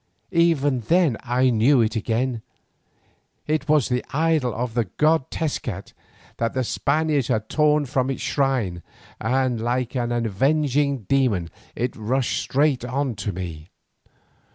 [0.33, 2.41] Even then I knew it again;
[3.45, 5.93] it was the idol of the god Tezcat
[6.37, 8.81] that the Spaniards had torn from its shrine,
[9.19, 13.69] and like an avenging demon it rushed straight on to me.